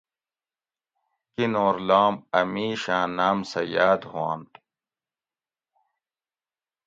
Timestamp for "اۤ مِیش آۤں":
2.39-3.07